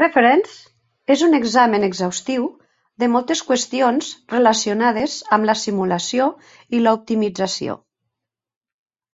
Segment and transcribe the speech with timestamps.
[0.00, 0.52] Reference
[1.14, 2.44] és un examen exhaustiu
[3.04, 6.28] de moltes qüestions relacionades amb la simulació
[6.80, 7.76] i la optimizació.